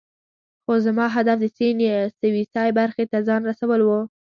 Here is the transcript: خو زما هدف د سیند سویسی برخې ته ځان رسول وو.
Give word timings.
خو 0.63 0.73
زما 0.85 1.05
هدف 1.15 1.37
د 1.41 1.45
سیند 1.57 1.81
سویسی 2.19 2.69
برخې 2.79 3.03
ته 3.11 3.17
ځان 3.27 3.41
رسول 3.49 3.79
وو. 3.83 4.01